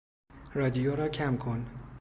[0.53, 1.65] رادیو را کم کن!